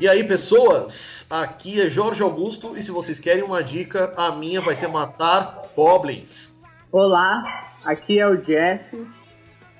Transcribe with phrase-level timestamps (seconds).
[0.00, 4.60] E aí, pessoas, aqui é Jorge Augusto e se vocês querem uma dica, a minha
[4.60, 6.56] vai ser matar goblins.
[6.92, 9.04] Olá, aqui é o Jeff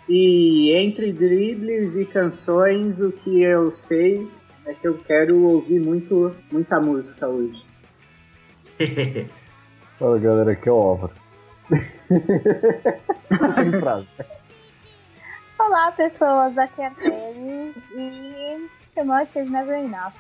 [0.09, 4.29] e entre dribles e canções, o que eu sei
[4.67, 7.65] é que eu quero ouvir muito, muita música hoje.
[10.01, 11.13] Fala galera, aqui é o Álvaro.
[13.55, 14.09] Sem frase.
[15.61, 20.13] Olá pessoas, aqui é a Kelly e Emotions Never Enough.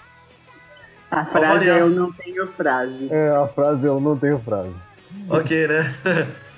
[1.10, 3.09] A frase é eu não tenho frase.
[3.10, 4.74] É, a frase eu não tenho frase.
[5.28, 5.95] ok, né?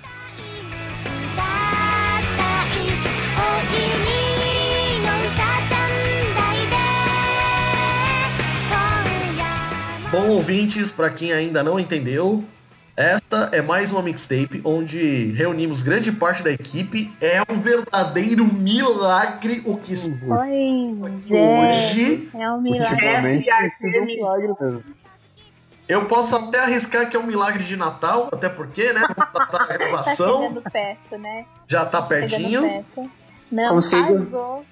[10.10, 12.42] Bom, ouvintes, para quem ainda não entendeu,
[13.00, 17.10] esta é mais uma mixtape onde reunimos grande parte da equipe.
[17.18, 20.98] É um verdadeiro milagre o que Oi,
[21.30, 22.28] hoje.
[22.34, 23.06] É um milagre.
[23.06, 24.84] É um milagre mesmo.
[25.88, 29.00] Eu posso até arriscar que é um milagre de Natal, até porque, né?
[29.16, 31.46] Tá a Tá gravação, perto, né?
[31.66, 32.62] já tá Chegando pertinho.
[32.62, 33.10] perto.
[33.50, 34.18] Não, Consigo.
[34.18, 34.64] casou.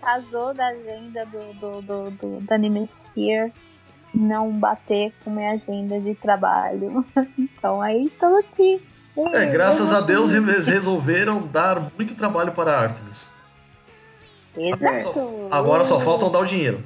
[0.00, 3.52] Casou da agenda do, do, do, do, da Animesphere
[4.14, 7.04] não bater com minha agenda de trabalho.
[7.38, 8.80] Então aí estou aqui.
[9.32, 13.30] É, graças a Deus eles resolveram dar muito trabalho para a Artemis.
[14.56, 15.48] Exato.
[15.50, 16.84] Agora só faltam dar o dinheiro.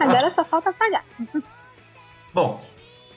[0.00, 1.04] Agora só falta pagar.
[2.34, 2.60] Bom,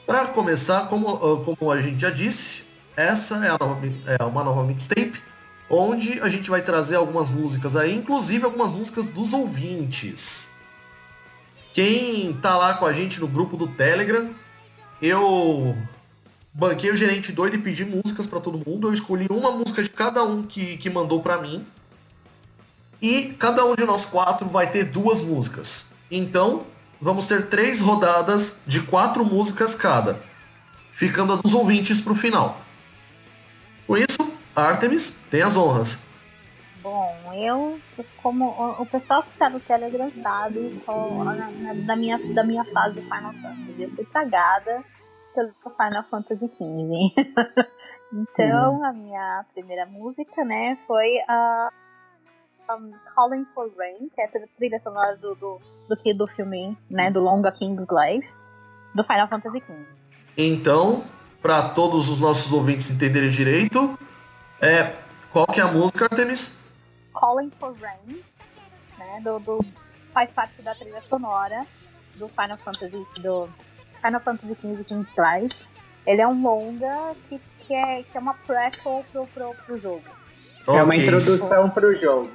[0.06, 3.80] para começar, como, ah, como a gente já disse, essa é, a nova
[4.20, 5.22] é uma nova mixtape,
[5.70, 10.51] onde a gente vai trazer algumas músicas aí, inclusive algumas músicas dos ouvintes.
[11.74, 14.30] Quem tá lá com a gente no grupo do Telegram,
[15.02, 15.76] eu
[16.54, 18.88] banquei o gerente doido e pedi músicas para todo mundo.
[18.88, 21.66] Eu escolhi uma música de cada um que, que mandou para mim.
[23.02, 25.86] E cada um de nós quatro vai ter duas músicas.
[26.10, 26.66] Então,
[27.00, 30.22] vamos ter três rodadas de quatro músicas cada,
[30.94, 32.62] ficando a dos ouvintes pro final.
[33.88, 35.98] Com isso, Artemis tem as honras.
[36.82, 37.80] Bom, eu,
[38.24, 42.44] como o, o pessoal que tá no Telegram sabe, só na- na- da, minha, da
[42.44, 44.84] minha fase do Final Fantasy, eu fui tragada
[45.36, 47.14] pelo Final Fantasy XV.
[48.12, 51.70] então, a minha primeira música, né, foi a
[52.72, 57.12] um, Calling for Rain, que é a trilha sonora do, do, do, do filme, né,
[57.12, 58.28] do longa King's Life,
[58.96, 59.86] do Final Fantasy XV.
[60.38, 61.04] Então,
[61.42, 63.98] para todos os nossos ouvintes entenderem direito,
[64.60, 64.96] é
[65.32, 66.60] qual que é a música, Artemis?
[67.22, 68.20] Calling for Rain,
[68.98, 69.64] né, do, do-
[70.12, 71.68] faz parte da trilha sonora
[72.16, 73.48] do Final Fantasy do
[74.04, 75.68] Final Fantasy XV King's Life.
[76.08, 80.04] Ele é um longa que, que, é, que é uma prequel pro, pro, pro jogo.
[80.68, 82.32] É uma introdução pro jogo.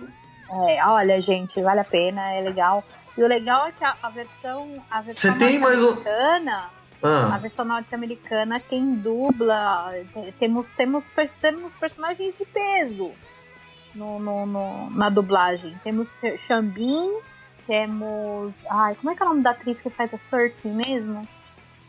[0.69, 2.85] É, olha, gente, vale a pena, é legal.
[3.19, 6.71] E o legal é que a, a versão, a versão um- norte-americana,
[7.03, 11.05] a Ah, versão norte-americana, quem dubla, te- temos, temos,
[11.41, 13.13] temos personagens de peso
[13.97, 15.75] no, no, no- na dublagem.
[15.83, 16.07] Temos
[16.47, 17.11] Xambin,
[17.67, 18.53] temos.
[18.71, 21.27] Ai, como é que é o nome da atriz que faz a Cersei mesmo?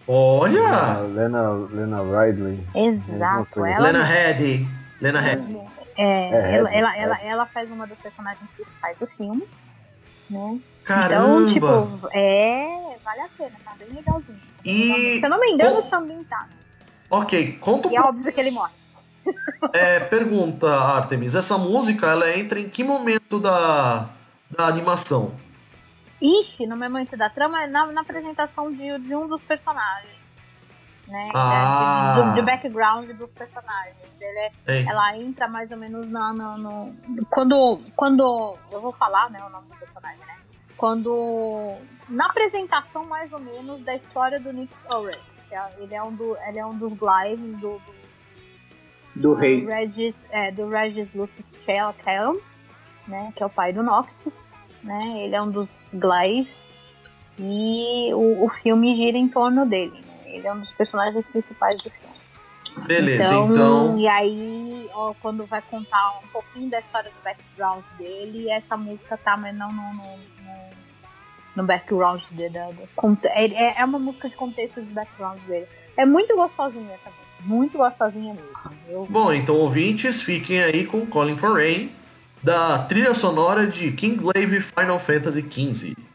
[0.07, 0.69] olha!
[0.69, 2.65] A Lena, Lena Ridley.
[2.73, 3.87] Exato, ela.
[3.87, 4.67] Lena Headey.
[5.01, 5.61] Lena Headey.
[5.97, 7.01] É, É, ela, é, ela, é.
[7.01, 9.43] ela, ela faz uma das personagens principais do filme.
[10.29, 10.59] Né?
[10.83, 11.25] Caramba!
[11.25, 12.97] Então, tipo, é.
[13.03, 14.39] Vale a pena, tá bem legalzinho.
[14.65, 16.45] E- Se eu não me engano, o Xambin tá.
[17.09, 18.73] Ok, conta um E é óbvio que ele morre.
[19.73, 24.09] É, pergunta, Artemis, essa música ela entra em que momento da,
[24.49, 25.33] da animação?
[26.21, 30.17] Ixi, no momento da trama, é na, na apresentação de, de um dos personagens.
[31.07, 31.29] Né?
[31.33, 32.15] Ah.
[32.17, 33.95] De, de- de background dos personagens.
[34.19, 37.79] Ele é- ela entra mais ou menos na, no, no- Quando.
[37.95, 38.57] Quando.
[38.71, 40.35] Eu vou falar né, o nome do personagem, né?
[40.75, 41.75] Quando.
[42.09, 45.15] Na apresentação, mais ou menos, da história do Nick Fury.
[45.51, 47.96] é- Ele é um, do, ele é um dos lives do, do
[49.21, 49.65] Do rei.
[49.65, 52.37] Regis, é, do Regis Lucas Kelm,
[53.07, 54.33] né, que é o pai do Noctis,
[54.83, 56.69] né, ele é um dos Glyphs
[57.39, 61.81] e o, o filme gira em torno dele, né, ele é um dos personagens principais
[61.83, 62.07] do filme.
[62.85, 63.97] Beleza, então, então.
[63.97, 69.17] e aí, ó, quando vai contar um pouquinho da história do background dele, essa música
[69.17, 70.69] tá, mas não no, no, no,
[71.55, 72.59] no background dele.
[72.95, 75.65] conte- É, é uma música de contexto de background dele.
[75.97, 78.76] É muito gostosinha essa música, muito gostosinha mesmo.
[79.09, 81.91] Bom, então ouvintes, fiquem aí com Calling for Rain,
[82.41, 86.06] da trilha sonora de Kingslave Final Fantasy XV.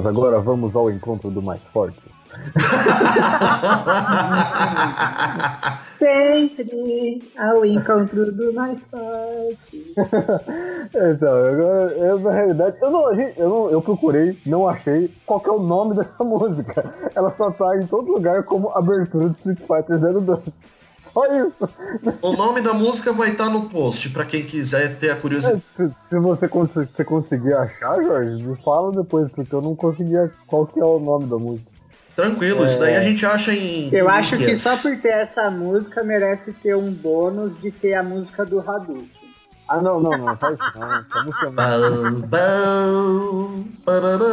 [0.00, 2.00] Nós agora vamos ao encontro do mais forte.
[5.98, 9.94] Sempre ao encontro do mais forte.
[10.94, 15.50] Então, agora, eu, na realidade, eu não, eu não, eu procurei, não achei qual é
[15.50, 16.94] o nome dessa música.
[17.14, 20.79] Ela só tá em todo lugar como abertura do Street Fighter 02.
[21.12, 21.68] Só isso.
[22.22, 25.62] O nome da música vai estar no post, pra quem quiser ter a curiosidade.
[25.64, 29.74] Se, se você, cons- se você conseguir achar, Jorge, me fala depois, porque eu não
[29.74, 31.68] consegui achar qual que é o nome da música.
[32.14, 33.88] Tranquilo, isso daí a gente acha em.
[33.94, 37.94] Eu em acho que só por ter essa música merece ter um bônus de ter
[37.94, 39.08] a música do Hadouken.
[39.72, 40.92] Ah, não, não, não, faz isso não.
[40.92, 44.26] Essa música é bam, parará.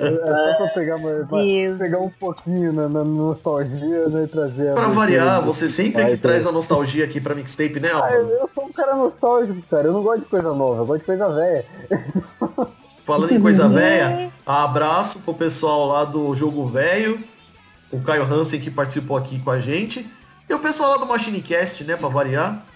[0.00, 1.38] É só pra pegar, uma, pra
[1.78, 6.20] pegar um pouquinho na, na nostalgia né, e trazer Pra variar, você sempre que Fighter.
[6.20, 9.86] traz a nostalgia aqui pra mixtape, né, Ah, eu sou um cara nostálgico, cara.
[9.86, 11.64] Eu não gosto de coisa nova, eu gosto de coisa velha.
[13.06, 17.22] Falando em coisa velha, abraço pro pessoal lá do Jogo Velho,
[17.92, 20.04] o Caio Hansen que participou aqui com a gente,
[20.48, 22.66] e o pessoal lá do Machinecast, né, pra variar.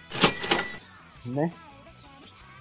[1.26, 1.52] Né?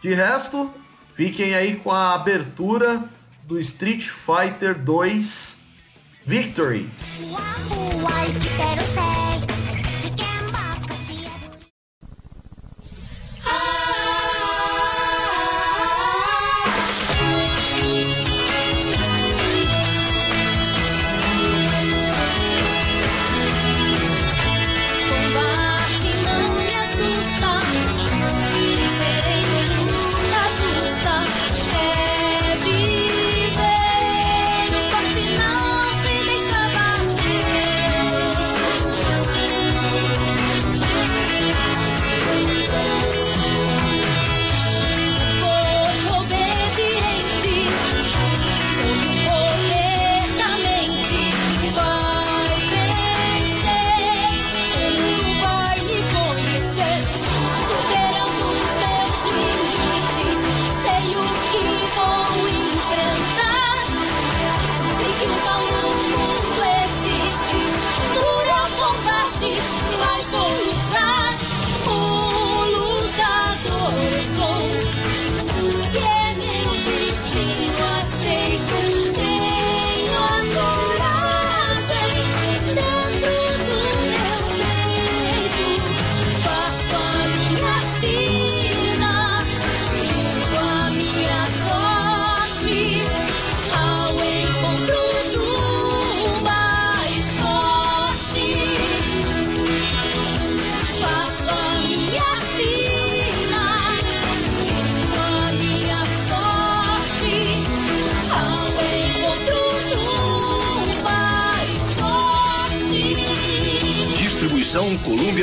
[0.02, 0.74] De resto,
[1.16, 3.10] fiquem aí com a abertura
[3.44, 5.58] do Street Fighter 2
[6.26, 6.90] Victory.
[6.92, 7.42] ふわ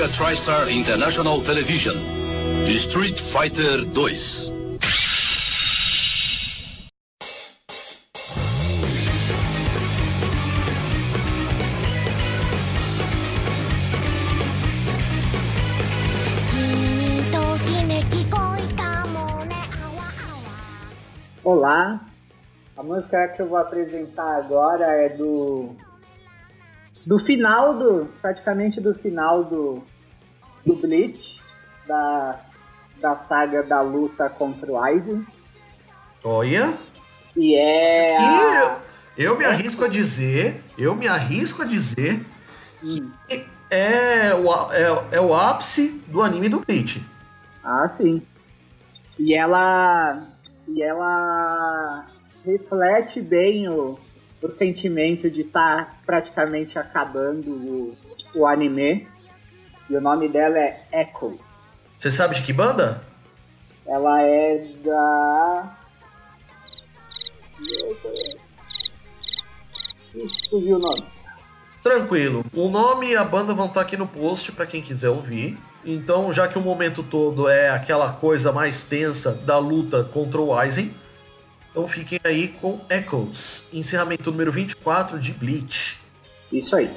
[0.03, 1.97] Columbia TriStar International Television.
[2.67, 4.53] Street Fighter 2.
[21.45, 22.01] Olá,
[22.77, 25.77] a música que eu vou apresentar agora é do
[27.07, 29.83] do final do praticamente do final do
[30.65, 31.41] do Bleach
[31.87, 32.39] da
[33.01, 35.27] da saga da luta contra o Aizen
[36.23, 36.75] Olha.
[37.37, 38.79] e é E a,
[39.17, 42.25] eu, eu me arrisco a dizer, eu me arrisco a dizer
[42.85, 43.11] Hum.
[43.29, 47.03] que é o, é, é o ápice do anime do Bleach.
[47.65, 48.23] ah sim
[49.19, 50.27] e ela
[50.69, 52.07] e ela
[52.45, 53.99] reflete bem o,
[54.43, 57.97] o sentimento de estar praticamente acabando o,
[58.35, 59.07] o anime
[59.93, 61.39] e o nome dela é Echo
[61.99, 63.03] Você sabe de que banda?
[63.87, 65.77] Ela é da.
[70.49, 71.05] Fugiu o nome.
[71.83, 72.45] Tranquilo.
[72.55, 75.59] O nome e a banda vão estar aqui no post para quem quiser ouvir.
[75.85, 80.57] Então, já que o momento todo é aquela coisa mais tensa da luta contra o
[80.57, 80.95] Aizen,
[81.71, 86.01] então fiquem aí com Echoes, encerramento número 24 de Bleach.
[86.53, 86.91] Isso aí.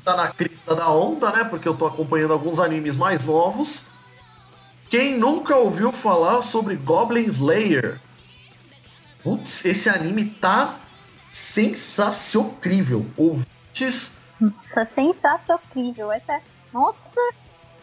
[0.00, 1.44] Tá na crista da onda, né?
[1.44, 3.84] Porque eu tô acompanhando alguns animes mais novos.
[4.88, 8.00] Quem nunca ouviu falar sobre Goblin Slayer?
[9.22, 10.80] Putz, esse anime tá
[11.30, 12.56] sensacional.
[13.16, 16.12] Ouvintes, Nossa, sensacional.
[16.12, 16.40] Essa é...
[16.72, 17.20] Nossa,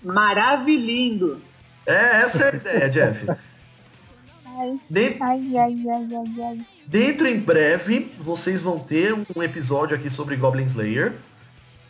[0.03, 1.41] Maravilhindo.
[1.85, 3.25] é essa é a ideia, Jeff.
[3.29, 4.79] ai,
[5.21, 6.65] ai, ai, ai, ai, ai.
[6.87, 11.13] Dentro em breve, vocês vão ter um episódio aqui sobre Goblin Slayer.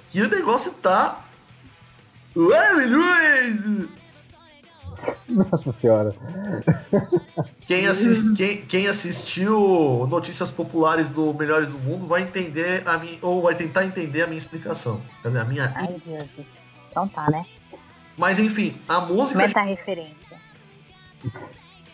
[0.09, 1.23] Que o negócio tá.
[2.35, 3.89] maravilhoso!
[5.29, 6.15] Nossa senhora.
[7.67, 13.17] Quem, assis- quem- quem assistiu Notícias Populares do Melhores do Mundo vai entender a minha.
[13.21, 15.01] ou vai tentar entender a minha explicação.
[15.21, 15.73] Quer dizer, a minha.
[15.75, 16.23] Ai, Deus.
[16.89, 17.45] Então tá, né?
[18.17, 19.37] Mas enfim, a música.
[19.37, 20.15] Meta referência.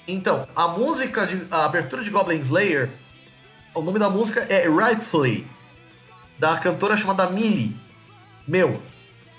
[0.08, 1.46] Então, a música de.
[1.52, 2.90] A abertura de Goblin Slayer.
[3.74, 5.46] O nome da música é Rightfully.
[6.40, 7.76] Da cantora chamada Millie.
[8.48, 8.82] Meu,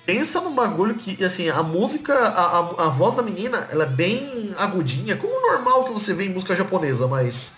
[0.06, 3.88] pensa num bagulho que, assim, a música, a, a, a voz da menina, ela é
[3.88, 7.54] bem agudinha, como normal que você vê em música japonesa, mas.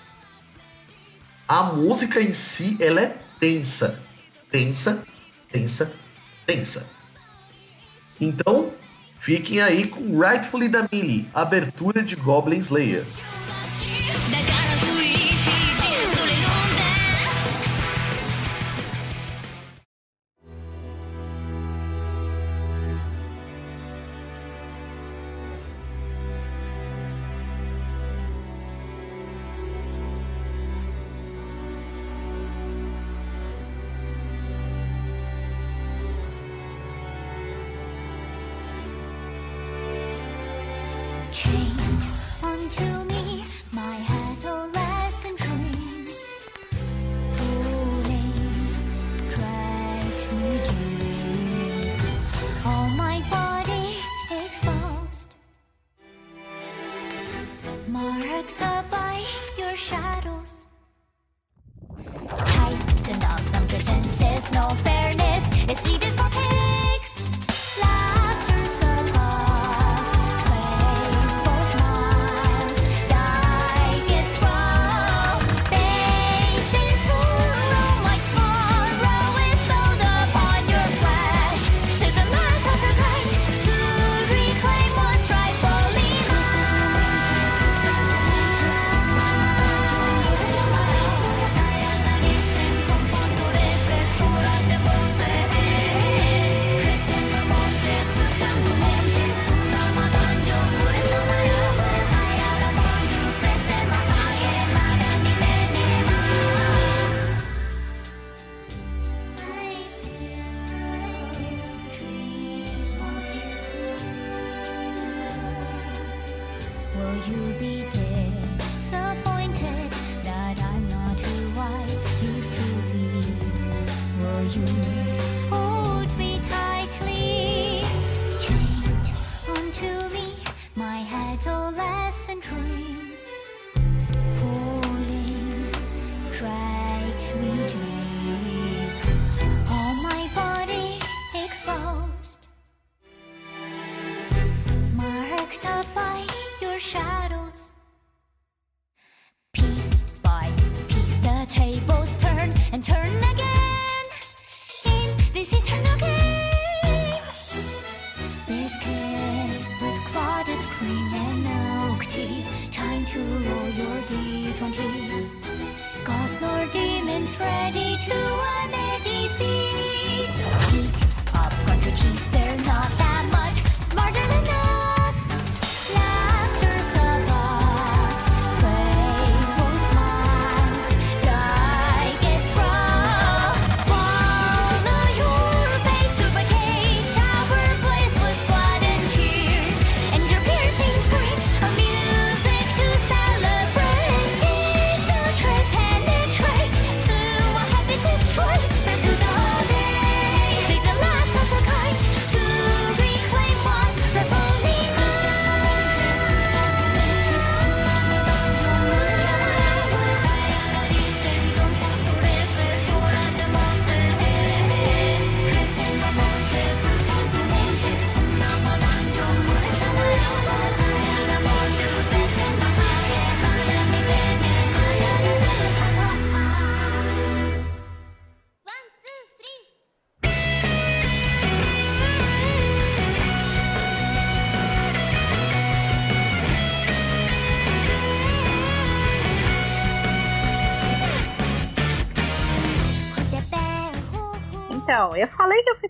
[1.48, 4.00] A música em si, ela é tensa.
[4.50, 5.04] Tensa,
[5.50, 5.92] tensa,
[6.44, 6.86] tensa.
[8.20, 8.72] Então,
[9.18, 13.04] fiquem aí com Rightfully da Millie, abertura de Goblin Slayer.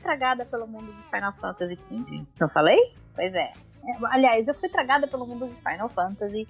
[0.07, 2.25] Tragada pelo mundo de Final Fantasy XV.
[2.41, 2.79] Não falei?
[3.15, 3.53] Pois é.
[3.85, 6.47] É, Aliás, eu fui tragada pelo mundo de Final Fantasy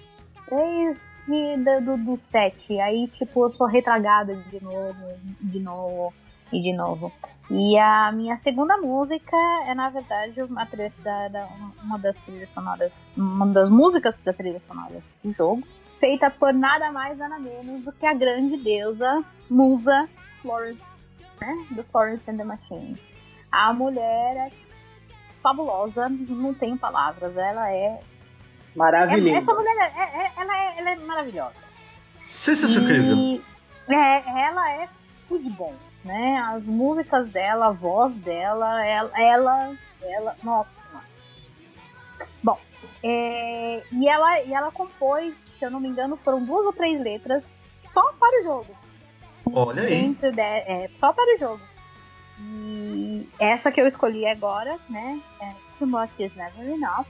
[0.50, 2.78] desde do, do, do 7.
[2.80, 6.14] Aí, tipo, eu sou retragada de novo, de novo
[6.52, 7.10] e de novo.
[7.50, 10.64] E a minha segunda música é, na verdade, uma,
[11.02, 11.48] da-
[11.82, 15.62] uma das trilhas sonoras, uma das músicas da trilha sonora do jogo,
[16.00, 20.08] feita por nada mais, nada menos do que a grande deusa, musa
[20.42, 20.80] Florence,
[21.40, 21.66] né?
[21.70, 22.98] Do Florence and the Machine.
[23.56, 24.50] A mulher é
[25.42, 27.86] fabulosa, não tenho palavras, ela é...
[27.86, 28.00] é
[28.74, 29.36] Maravilhoso.
[29.36, 31.54] essa mulher, é, é- ela, é, ela é maravilhosa.
[32.20, 33.16] Sensação incrível.
[33.16, 33.42] E
[33.88, 34.88] é, ela é
[35.26, 36.38] tudo bom, né?
[36.48, 40.76] As músicas dela, a voz dela, ela, ela, ela nossa.
[42.42, 42.58] Bom,
[43.02, 47.00] é, e, ela, e ela compôs, se eu não me engano, foram duas ou três
[47.00, 47.42] letras
[47.84, 48.76] só para o jogo.
[49.50, 50.12] Olha aí.
[50.12, 51.75] De, é, só para o jogo.
[52.40, 55.20] E essa que eu escolhi agora, né?
[55.40, 57.06] É Too Much Is Never Enough.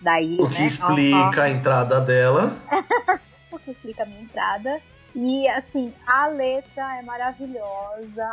[0.00, 0.66] Daí, O que né?
[0.66, 2.56] explica a entrada dela.
[3.52, 4.80] o que explica a minha entrada.
[5.14, 8.24] E assim, a letra é maravilhosa,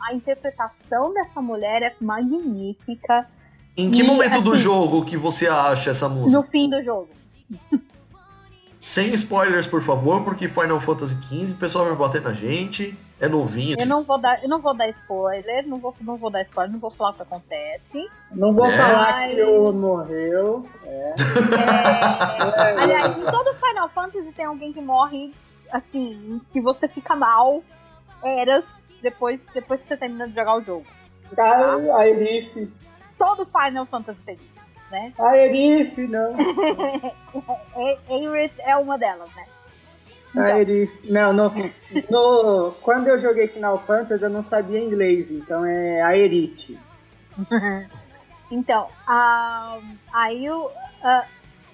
[0.00, 3.26] a, interpretação dessa mulher é magnífica
[3.76, 6.40] Em que E, momento do assim, jogo que você acha essa música?
[6.40, 7.10] no fim do jogo.
[8.86, 12.96] Sem spoilers, por favor, porque Final Fantasy XV, o pessoal vai bater na gente.
[13.20, 13.76] É novinho.
[13.80, 16.72] Eu não vou dar, eu não vou dar spoiler, não vou, não vou dar spoiler,
[16.72, 18.08] não vou falar o que acontece.
[18.30, 18.76] Não vou É.
[18.78, 20.64] falar que o morreu.
[20.84, 21.14] É.
[21.18, 25.34] É, aliás, em todo Final Fantasy tem alguém que morre,
[25.72, 27.64] assim, que você fica mal,
[28.22, 28.64] eras,
[29.02, 30.86] depois, depois que você termina de jogar o jogo.
[31.34, 32.70] Cara, a Elif.
[33.18, 34.55] Todo Final Fantasy tem isso,
[34.90, 35.12] né?
[35.18, 36.34] A Elif, não.
[37.76, 39.44] E- Aerith é uma delas, né?
[40.36, 40.92] A Elif.
[41.10, 41.52] Não, no,
[42.10, 46.78] no, quando eu joguei Final Fantasy eu não sabia inglês, então é a Erite.
[48.50, 49.78] Então, a,
[50.12, 50.70] aí o,
[51.02, 51.26] a-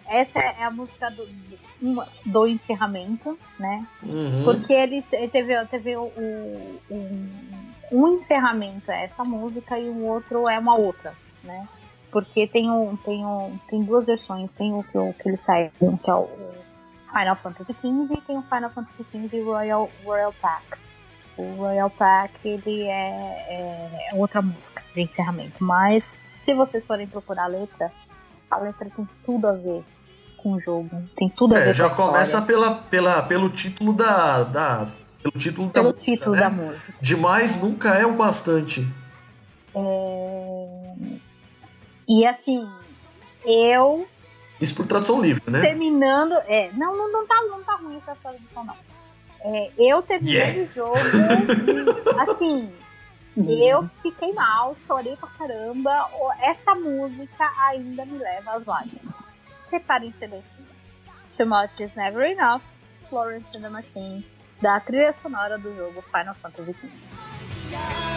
[0.08, 1.28] essa é a música do,
[2.24, 3.86] do, encerramento, né?
[4.02, 4.42] Uhum.
[4.44, 7.28] Porque ele, te- teve, teve o, o- um,
[7.92, 11.68] um encerramento é essa música e o outro é uma outra, né?
[12.12, 15.70] Porque tem, um, tem, um, tem duas versões, tem o que, o que ele saiu,
[16.02, 16.28] que é o
[17.10, 20.64] Final Fantasy XV e tem o Final Fantasy XV Royal, Royal Pack.
[21.38, 27.44] O Royal Pack ele é, é outra música de encerramento, mas se vocês forem procurar
[27.44, 27.90] a letra,
[28.50, 29.82] a letra tem tudo a ver
[30.36, 32.12] com o jogo, tem tudo a ver É, já com história.
[32.12, 34.42] começa pela, pela, pelo título da.
[34.44, 34.86] da
[35.22, 36.40] pelo título da pelo música, título né?
[36.40, 36.94] da música.
[37.00, 38.86] Demais nunca é o bastante.
[39.74, 40.68] É,
[42.14, 42.68] E assim,
[43.44, 44.06] eu
[44.60, 45.60] Isso por tradução livre, né?
[45.62, 46.34] terminando.
[46.46, 48.76] É, não, não, não, tá, não tá ruim essa tradução, não.
[49.40, 50.62] É, eu terminando Yeah.
[50.62, 52.72] o jogo, e, assim,
[53.36, 56.10] eu fiquei mal, chorei pra caramba.
[56.42, 59.14] Essa música ainda me leva às lágrimas.
[59.70, 60.42] Silêncio.
[61.34, 62.60] Too Much Is Never Enough,
[63.08, 64.24] Florence and the Machine,
[64.60, 68.11] da trilha sonora do jogo Final Fantasy XV.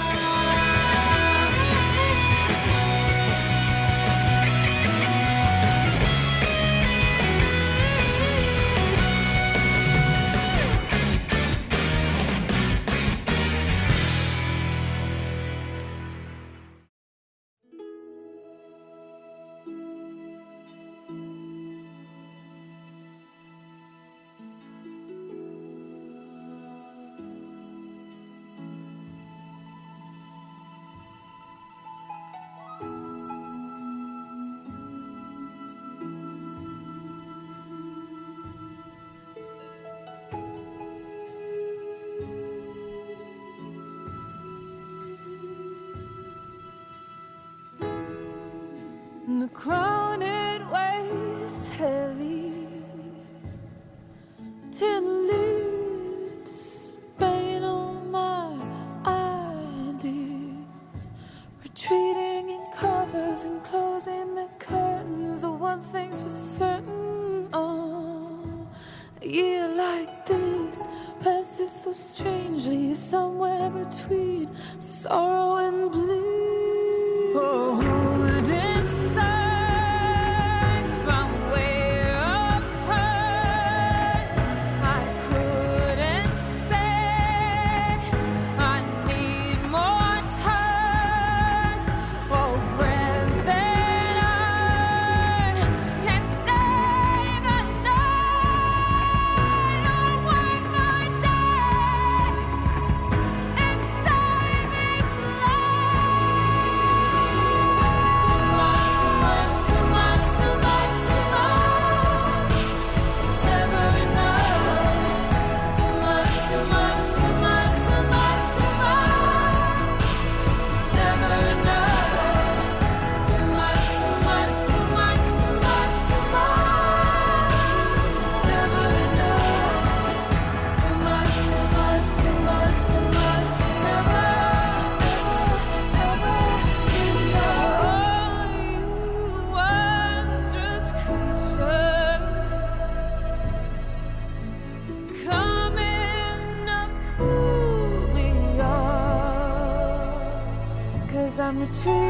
[151.68, 152.05] As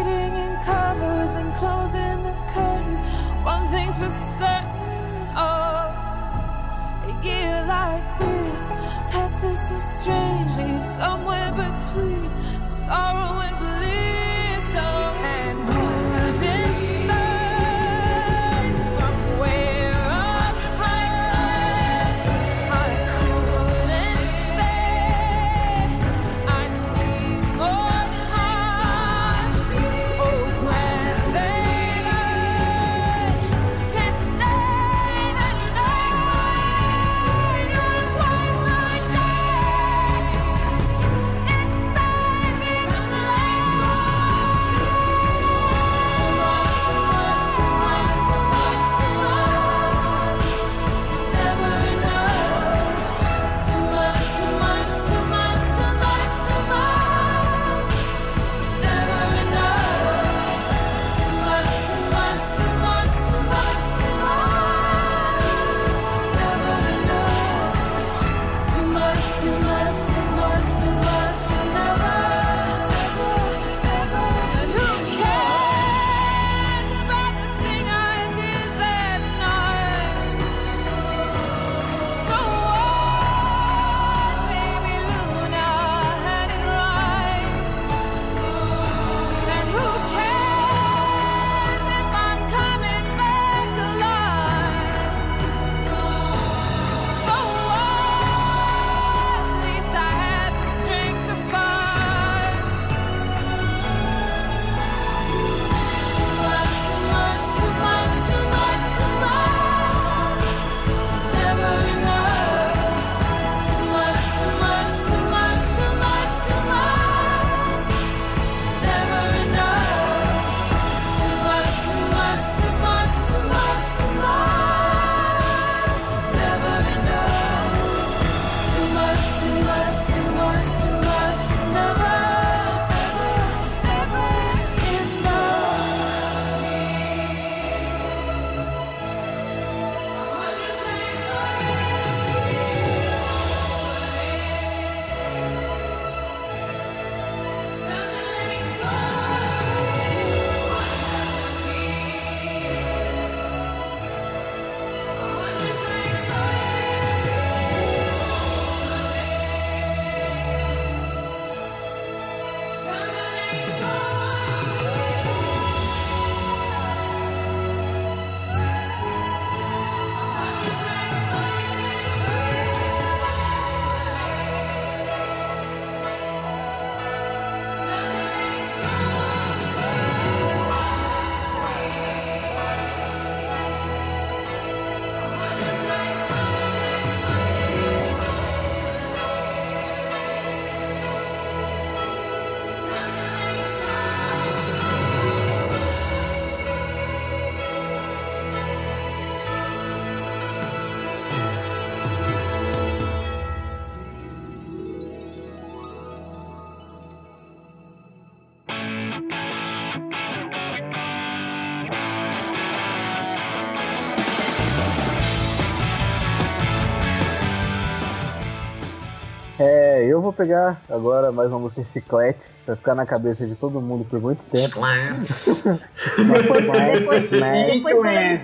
[220.15, 224.06] eu vou pegar agora mais uma música chiclete, pra ficar na cabeça de todo mundo
[224.06, 224.80] por muito tempo.
[226.15, 227.82] Depois, Mas, né?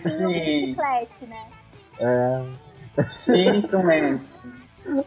[0.03, 1.47] Chiclete, né?
[1.99, 2.43] É,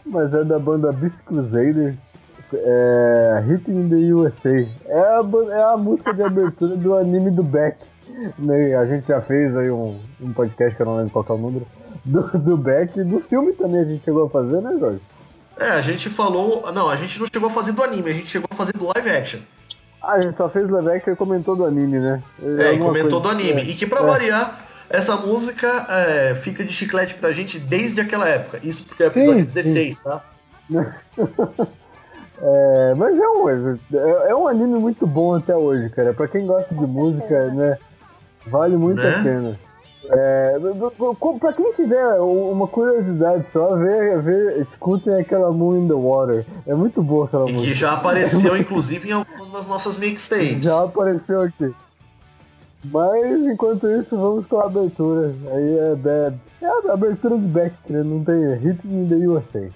[0.06, 1.98] mas é da banda Beast Crusader,
[2.54, 4.66] é, Hit in the USA.
[4.86, 7.76] É a, é a música de abertura do anime do Beck.
[8.38, 8.74] Né?
[8.74, 11.34] A gente já fez aí um, um podcast que eu não lembro qual que é
[11.34, 11.66] o número.
[12.06, 15.02] Do, do Beck e do filme também a gente chegou a fazer, né, Jorge?
[15.58, 16.70] É, a gente falou.
[16.72, 18.86] Não, a gente não chegou a fazer do anime, a gente chegou a fazer do
[18.94, 19.40] live action.
[20.02, 22.22] Ah, a gente só fez live action e comentou do anime, né?
[22.42, 23.62] É, e Alguma comentou coisa- do anime.
[23.62, 23.64] é.
[23.64, 24.04] E que pra É.
[24.04, 28.58] variar, essa música é, fica de chiclete pra gente desde aquela época.
[28.62, 30.22] Isso porque é o episódio Sim, 16, tá?
[32.42, 33.76] É, mas é um, é,
[34.30, 36.12] é um anime muito bom até hoje, cara.
[36.12, 37.78] Pra quem gosta de música, né?
[38.46, 39.08] Vale muito Né?
[39.08, 39.60] a pena.
[40.10, 40.56] É,
[41.40, 46.46] pra quem tiver uma curiosidade só, ver, ver, escutem aquela Moon in the Water.
[46.66, 47.62] É muito boa aquela música.
[47.62, 50.62] que já apareceu, inclusive, em algumas das nossas mixtapes.
[50.62, 51.74] Já apareceu aqui.
[52.84, 55.34] Mas enquanto isso, vamos com a abertura.
[55.52, 56.38] Aí é Bad.
[56.60, 58.02] É a abertura de Beck, né?
[58.02, 59.70] Não tem Hit in the USA.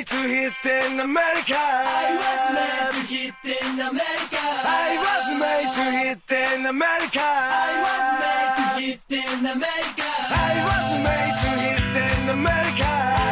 [0.00, 1.56] I was made to hit in America.
[1.56, 4.44] I was made to hit in America.
[4.64, 7.20] I was made to hit in America.
[7.20, 10.08] I was made to hit in America.
[10.30, 13.29] I was made to hit in America.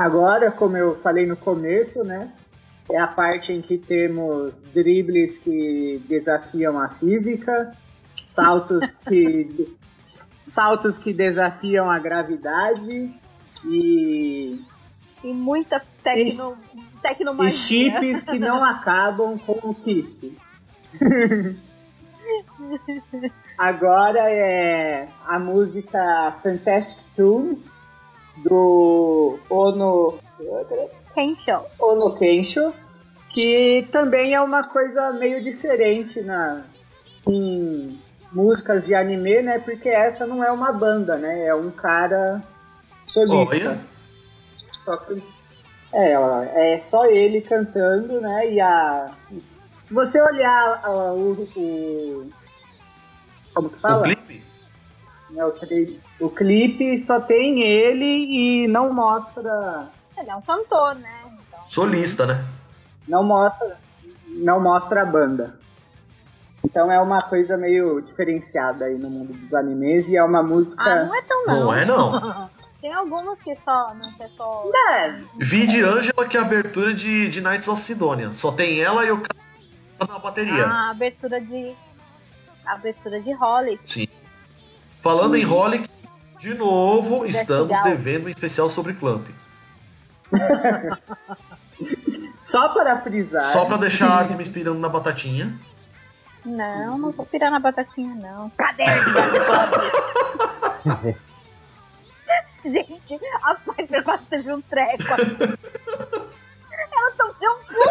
[0.00, 2.32] Agora, como eu falei no começo, né?
[2.90, 7.76] É a parte em que temos dribles que desafiam a física,
[8.24, 9.76] saltos que
[10.40, 13.14] saltos que desafiam a gravidade
[13.66, 14.58] e,
[15.22, 17.50] E muita tecno, e tecnomagia.
[17.50, 20.34] chips que não acabam com o Kiss.
[23.58, 27.62] Agora é a música Fantastic Tune
[28.44, 30.18] do Ono
[31.14, 31.60] Kensho.
[31.78, 32.72] Ono Kensho,
[33.30, 36.62] que também é uma coisa meio diferente na,
[37.28, 37.98] em
[38.32, 39.58] músicas de anime, né?
[39.58, 41.46] Porque essa não é uma banda, né?
[41.46, 42.42] É um cara
[43.06, 43.36] solista.
[43.56, 43.78] Olha.
[44.84, 45.22] Só que-
[45.92, 46.12] é,
[46.74, 48.52] é só ele cantando, né?
[48.52, 49.10] E a.
[49.84, 52.30] Se você olhar o, o-
[53.52, 54.06] Como que O fala?
[55.30, 58.04] Né, o, tri- o clipe só tem ele
[58.64, 59.88] e não mostra.
[60.18, 61.20] Ele é um cantor, né?
[61.48, 62.44] Então, Solista, né?
[63.06, 63.78] Não mostra.
[64.26, 65.58] Não mostra a banda.
[66.64, 70.82] Então é uma coisa meio diferenciada aí no mundo dos animes e é uma música.
[70.82, 71.60] ah, não é tão não.
[71.64, 72.50] Não é, não.
[72.80, 74.64] Tem algumas que só, não que é só.
[74.92, 78.32] É, Vi de Angela que é a abertura de, de Knights of Sidonia.
[78.32, 80.66] Só tem ela e o cara na bateria.
[80.66, 81.74] A abertura de.
[82.64, 83.78] A abertura de Holly.
[83.84, 84.08] Sim.
[85.02, 85.88] Falando em Holic,
[86.38, 87.84] de novo, estamos legal.
[87.84, 89.26] devendo um especial sobre Clamp.
[92.42, 93.52] Só para frisar.
[93.52, 95.52] Só pra deixar a arte me inspirando na batatinha.
[96.44, 98.50] Não, não vou pirar na batatinha, não.
[98.58, 98.76] Art
[100.84, 101.14] Club.
[102.64, 105.04] Gente, a Piper quase teve um treco.
[106.72, 107.88] Ela tomou um pulo.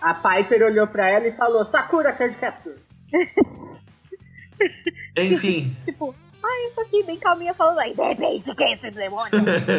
[0.00, 2.78] A Piper olhou pra ela e falou: Sakura Card Capture.
[5.16, 7.94] Enfim, Tipo, ai, eu tô aqui bem calminha falando aí.
[7.94, 9.30] Depende quem é esse demônio.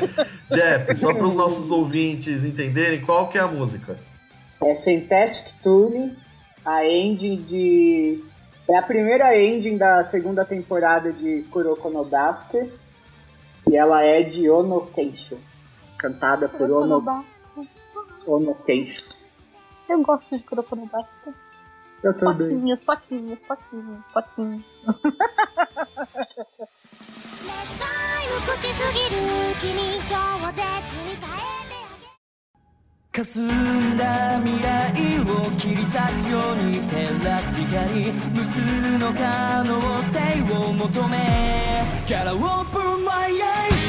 [0.51, 3.97] Jeff, só para os nossos ouvintes entenderem qual que é a música.
[4.61, 6.15] É Fantastic Tune,
[6.65, 8.23] a ending de.
[8.69, 12.69] É a primeira ending da segunda temporada de Kuroko no Basket.
[13.69, 15.38] E ela é de Ono Kensho.
[15.97, 17.25] Cantada por Ono,
[18.27, 19.03] ono Kensho.
[19.88, 21.34] Eu gosto de Kurokonobasta.
[22.03, 22.61] Eu também.
[31.11, 31.31] えてあ
[31.69, 31.81] げ
[33.11, 39.69] 霞んだ未来を切り裂くように照らす光無数の可能
[40.11, 40.17] 性
[40.53, 41.17] を求め
[42.07, 43.80] Gotta open my eyes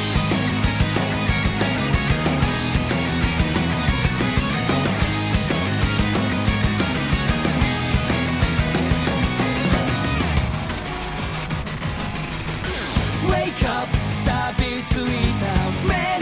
[13.52, 13.88] Wake up
[14.24, 15.06] 錆びつい
[15.40, 15.48] た
[15.86, 16.18] 目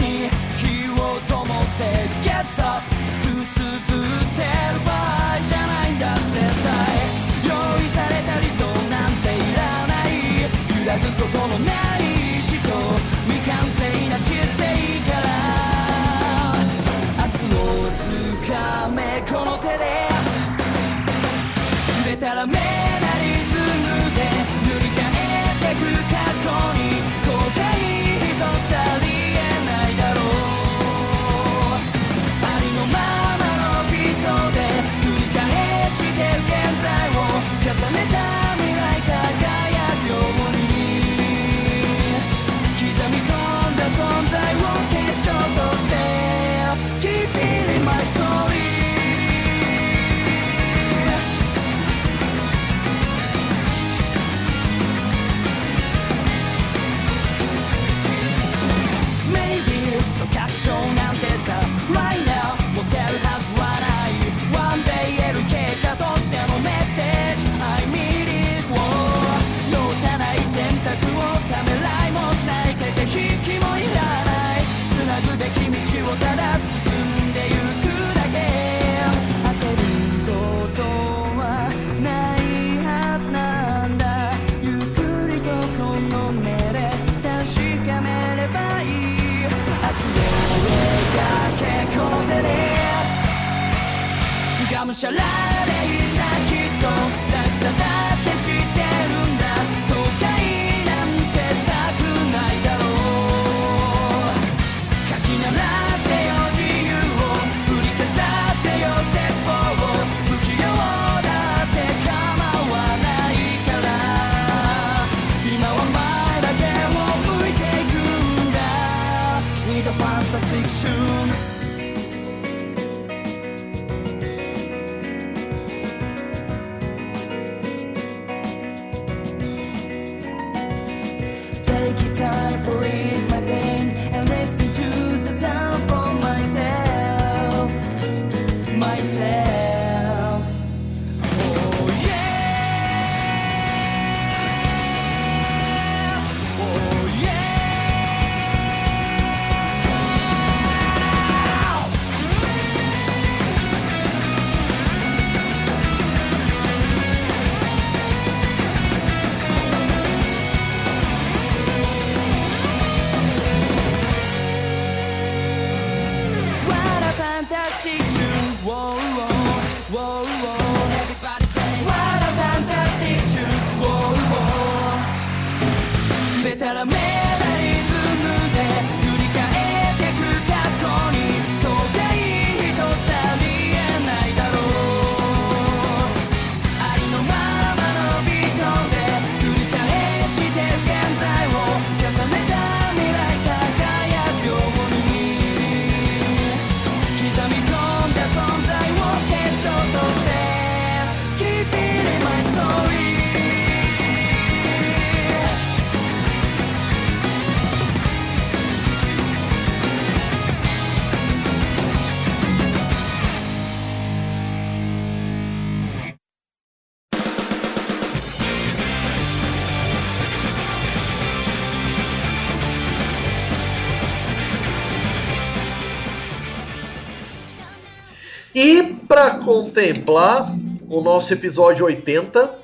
[229.52, 230.50] contemplar
[230.88, 232.58] o nosso episódio 80,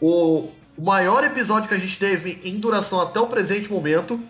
[0.00, 4.20] o maior episódio que a gente teve em duração até o presente momento,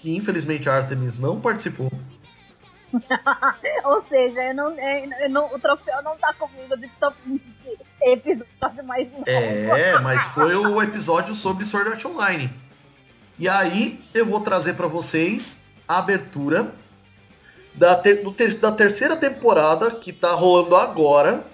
[0.00, 1.88] que infelizmente a Artemis não participou.
[3.84, 7.16] Ou seja, eu não, eu não- o troféu não tá comigo de top
[8.02, 9.24] episódio mais longo.
[9.28, 12.50] É, mas foi o episódio sobre Sword Art Online.
[13.38, 16.74] E aí eu vou trazer para vocês a abertura
[17.74, 21.44] da, ter- ter- da terceira temporada que tá rolando agora,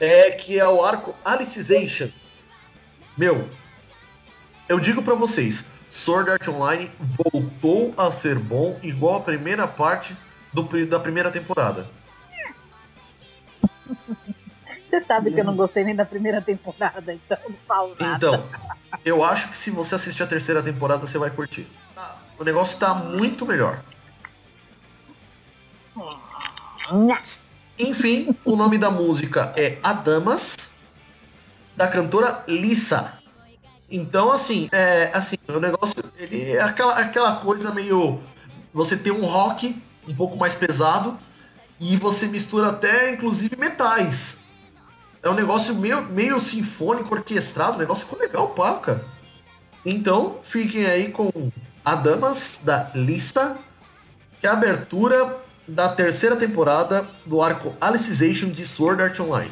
[0.00, 2.08] é que é o arco Alicization.
[3.16, 3.48] Meu,
[4.68, 6.90] eu digo para vocês, Sword Art Online
[7.32, 10.16] voltou a ser bom igual a primeira parte
[10.52, 11.86] do da primeira temporada.
[14.88, 18.16] Você sabe que eu não gostei nem da primeira temporada, então não falo nada.
[18.16, 18.46] Então,
[19.04, 21.66] eu acho que se você assistir a terceira temporada, você vai curtir.
[22.38, 23.80] O negócio tá muito melhor.
[27.78, 30.56] Enfim, o nome da música é Adamas,
[31.76, 33.14] da cantora Lisa.
[33.90, 38.20] Então, assim, é assim, o negócio, ele é aquela, aquela coisa meio.
[38.72, 41.18] Você tem um rock um pouco mais pesado
[41.78, 44.38] e você mistura até, inclusive, metais.
[45.22, 49.04] É um negócio meio, meio sinfônico, orquestrado, o negócio ficou legal, pá, cara.
[49.84, 51.30] Então, fiquem aí com
[51.84, 53.58] Adamas, da Lista,
[54.40, 55.36] que é a abertura
[55.72, 59.50] da terceira temporada do arco Alicization de Sword Art Online.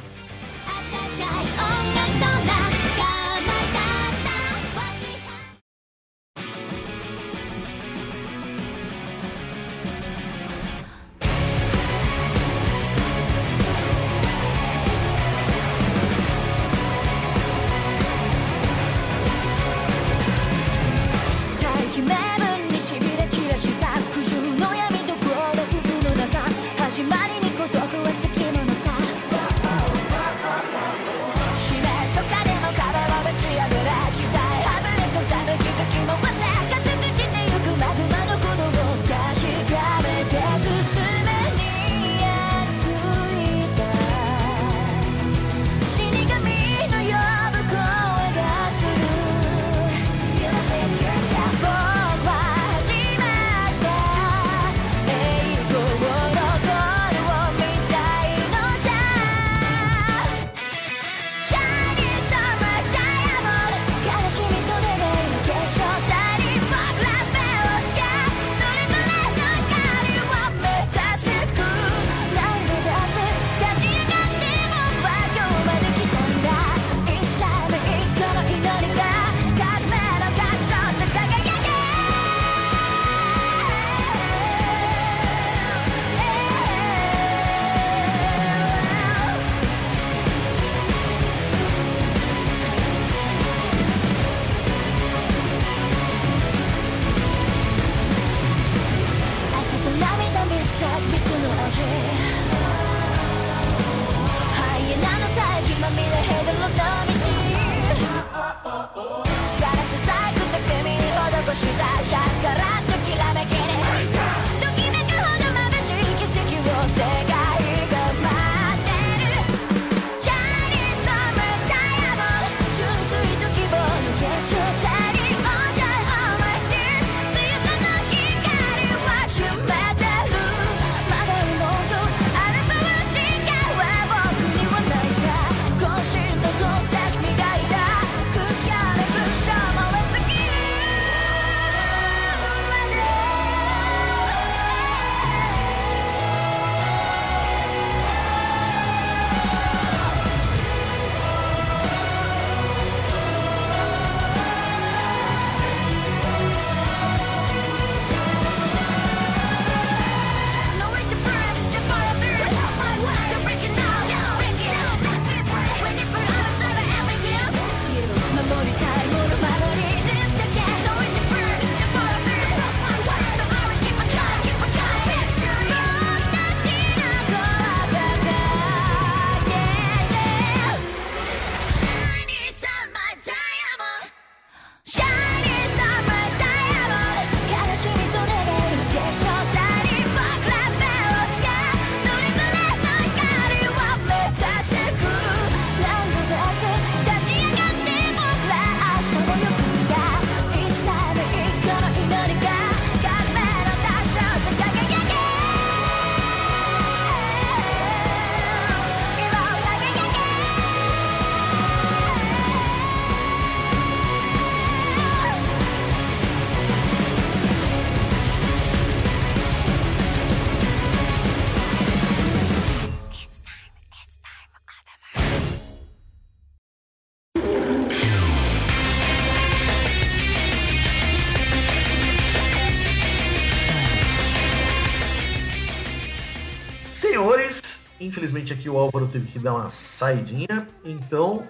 [238.10, 241.46] Infelizmente aqui o Álvaro teve que dar uma saidinha, então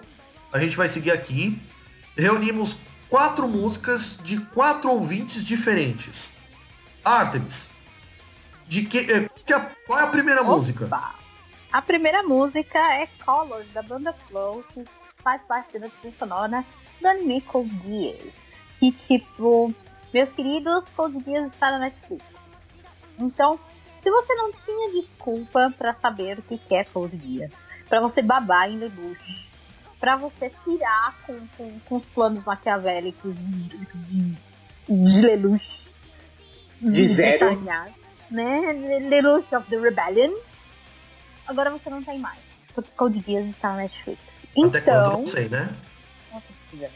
[0.53, 1.59] a gente vai seguir aqui.
[2.15, 2.77] Reunimos
[3.09, 6.33] quatro músicas de quatro ouvintes diferentes.
[7.03, 7.67] Artemis,
[8.67, 10.85] de que, eh, que a- qual é a primeira música?
[10.85, 11.15] Opa!
[11.71, 14.83] A primeira música é Colors, da banda Flow, que
[15.23, 16.65] faz parte da trilha sonora
[17.01, 18.63] da Nicole Diaz.
[18.77, 19.73] Que, tipo,
[20.13, 22.23] meus queridos, Code Diaz está na Netflix.
[23.17, 23.59] Então,
[24.01, 28.21] se você não tinha desculpa pra saber o que que é Code Diaz, pra você
[28.21, 29.47] babar em Lelouch,
[29.99, 34.37] pra você tirar com, com, com os planos maquiavélicos de,
[34.89, 35.81] de Lelouch,
[36.81, 37.49] De zero.
[37.51, 37.89] detalhar,
[38.29, 38.71] né?
[39.09, 40.33] Lelouch of the Rebellion,
[41.47, 42.39] agora você não tem mais.
[42.73, 44.21] Porque Code Geass está na Netflix.
[44.21, 44.67] Até quando?
[44.77, 45.11] Então.
[45.19, 45.69] Não sei, né?
[46.31, 46.89] Nossa, precisa.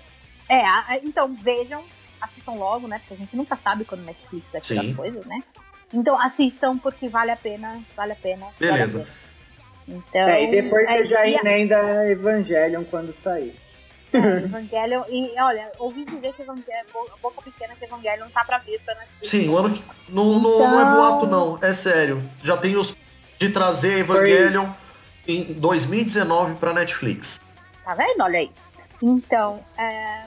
[0.48, 1.84] É, a- então vejam,
[2.22, 3.00] assistam logo, né?
[3.00, 5.44] Porque a gente nunca sabe quando Netflix vai tirar coisas, né?
[5.96, 8.46] Então assistam porque vale a pena, vale a pena.
[8.46, 9.00] vale a Beleza.
[9.00, 9.10] pena.
[9.88, 13.56] Então, É, e depois é, você já e a- emenda Evangelion quando sair.
[14.12, 18.58] é, Evangelion, e olha, ouvi dizer que Evangelion, bo- boca pequena que Evangelion tá pra
[18.60, 19.30] vir pra Netflix.
[19.30, 19.84] Sim, o ano que.
[20.10, 21.60] Não, não, não é Então- boato, não.
[21.62, 22.22] É sério.
[22.44, 22.96] Já tem os
[23.40, 24.68] de trazer Evangelion
[25.28, 27.40] em 2019 pra Netflix.
[27.84, 28.22] Tá vendo?
[28.22, 28.52] Olha aí.
[29.04, 30.24] Então, é,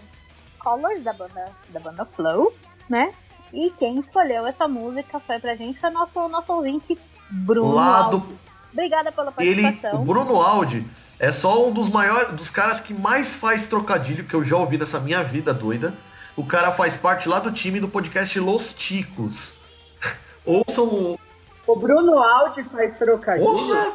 [0.61, 2.55] Colors da banda, da banda Flow,
[2.89, 3.13] né?
[3.53, 6.99] E quem escolheu essa música foi pra gente foi nosso, nosso ouvinte
[7.31, 7.75] Bruno.
[7.75, 8.39] Lá do.
[8.73, 10.05] Obrigada pela Ele, o participação.
[10.05, 10.87] Bruno Aldi
[11.19, 14.79] é só um dos maiores, dos caras que mais faz trocadilho que eu já ouvi
[14.79, 15.95] nessa minha vida doida.
[16.37, 19.55] O cara faz parte lá do time do podcast Los Ticos.
[20.45, 21.19] Ouçam o.
[21.67, 23.45] O Bruno Aldi faz trocadilho.
[23.45, 23.93] Porra!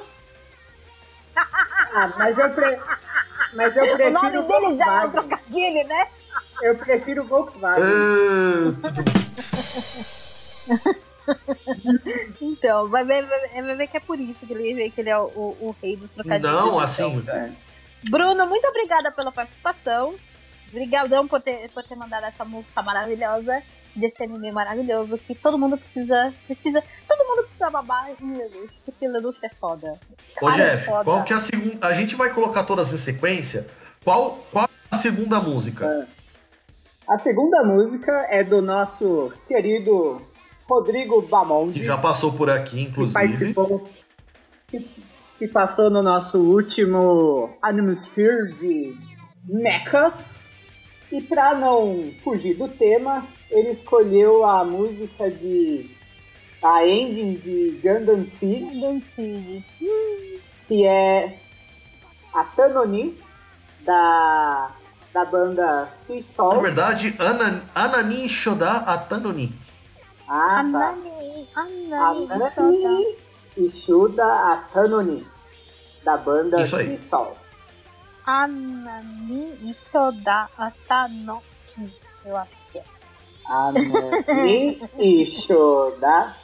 [1.35, 2.79] Ah, mas eu, pre...
[3.53, 6.07] mas eu O prefiro nome dele já é um trocadilho, né?
[6.61, 7.83] Eu prefiro Volkswagen.
[12.41, 15.55] Então, vai ver, vai ver que é por isso que ele, que ele é o,
[15.61, 16.51] o- rei dos trocadilhos.
[16.51, 17.23] Não, assim.
[18.09, 20.15] Bruno, muito obrigada pela participação.
[20.69, 23.61] Obrigadão por ter, por ter mandado essa música maravilhosa
[23.95, 29.07] desse anime maravilhoso que todo mundo precisa, precisa, todo mundo precisa babar em Lelouch, porque
[29.07, 29.99] Lelouch é foda.
[30.41, 31.03] Ô é Jeff, foda.
[31.03, 31.87] qual que é a segunda.
[31.87, 33.67] A gente vai colocar todas em sequência.
[34.03, 36.07] Qual, qual a segunda música?
[37.07, 40.21] A segunda música é do nosso querido
[40.67, 41.79] Rodrigo Bamonde.
[41.79, 43.13] Que já passou por aqui, que inclusive.
[43.13, 43.89] participou,
[44.67, 44.89] que,
[45.37, 48.97] que passou no nosso último Animesphere de
[49.45, 50.47] Mechas.
[51.11, 55.91] E para não fugir do tema, ele escolheu a música de
[56.63, 59.63] a ending de Gundam Seed, Gundam Seed.
[60.67, 61.37] que é
[62.33, 63.15] a Tanoni
[63.81, 64.71] da,
[65.13, 66.61] da banda Sea Na Sol.
[66.61, 69.53] verdade, Ana, Anani Shoda Atanoni.
[70.27, 70.89] Ah, tá.
[70.89, 72.53] Anani, Anani, Shoda.
[72.57, 73.15] Anani
[73.57, 75.27] e Shuda a Tanoni
[76.03, 76.97] da banda Isso aí.
[76.97, 77.37] Sea Sol.
[78.25, 81.41] Anani Ishoda Atano.
[82.25, 82.83] Eu acho que é.
[83.45, 86.35] Anani e Shuda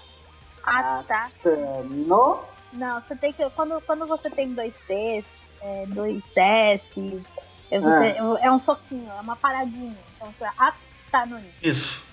[0.63, 1.29] Ata.
[1.41, 2.39] Atano.
[2.73, 3.49] Não, você tem que.
[3.51, 5.25] Quando, quando você tem dois T's,
[5.61, 7.23] é, dois S,
[7.71, 9.95] é, você- é um soquinho, é uma paradinha.
[10.15, 11.49] Então você Atanoni.
[11.63, 12.03] Isso.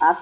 [0.00, 0.16] a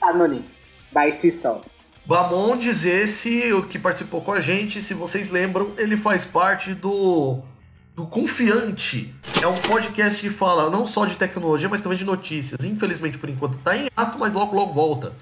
[0.00, 0.44] Tanoni
[0.92, 1.62] by Sea Sol.
[2.06, 7.40] Bamondes, esse o que participou com a gente, se vocês lembram, ele faz parte do
[7.96, 9.14] do Confiante.
[9.40, 12.64] É um podcast que fala não só de tecnologia, mas também de notícias.
[12.64, 15.12] Infelizmente, por enquanto, tá em ato, mas logo logo volta.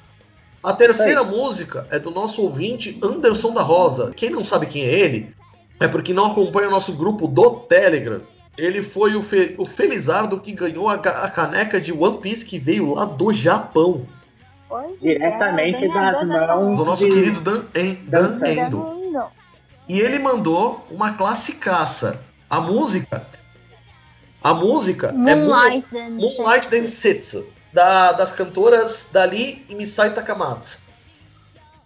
[0.65, 4.13] A terceira música é do nosso ouvinte Anderson da Rosa.
[4.17, 5.35] Quem não sabe quem é ele,
[5.79, 8.23] é porque não acompanha o nosso grupo do Telegram.
[8.59, 12.59] Ele foi o, fe- o Felizardo que ganhou a, a caneca de One Piece que
[12.59, 14.07] veio lá do Japão.
[14.69, 18.39] Pois Diretamente é, das da- mãos Do nosso de- querido Dan, En- Dan.
[18.47, 19.31] Endo.
[19.89, 22.21] E ele mandou uma classicaça.
[22.49, 23.27] A música.
[24.45, 30.79] A música é Moonlight Moon- and Moonlight Densetsu, da, das cantoras Dali e Misai Takamatsu.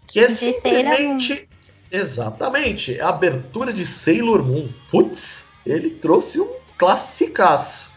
[0.07, 1.49] Que é simplesmente.
[1.93, 4.69] Exatamente, a abertura de Sailor Moon.
[4.91, 7.91] Putz, ele trouxe um classicaço.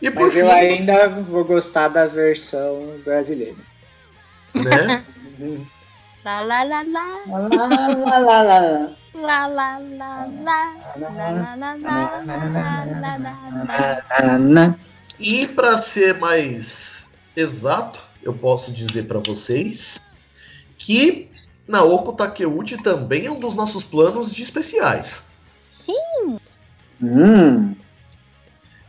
[0.00, 3.54] E por Mas fim, eu ainda vou gostar da versão brasileira.
[4.54, 5.04] né?
[6.24, 7.20] Lá, lá, lá, lá.
[7.26, 8.96] Lá, lá, lá, lá.
[9.14, 10.74] Lá, lá, lá, lá.
[10.96, 12.24] Lá, lá, lá, lá, lá,
[12.96, 13.16] lá,
[14.18, 14.78] lá, lá.
[15.20, 20.00] E para ser mais exato, eu posso dizer para vocês
[20.78, 21.30] que
[21.68, 25.24] Naoko Takeuchi também é um dos nossos planos de especiais.
[27.02, 27.74] Hum.